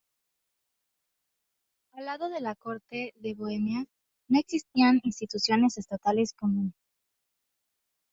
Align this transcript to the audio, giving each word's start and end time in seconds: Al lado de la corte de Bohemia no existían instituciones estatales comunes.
Al 1.91 2.05
lado 2.05 2.29
de 2.31 2.41
la 2.41 2.55
corte 2.55 3.13
de 3.17 3.35
Bohemia 3.35 3.85
no 4.29 4.39
existían 4.39 4.99
instituciones 5.03 5.77
estatales 5.77 6.33
comunes. 6.33 6.73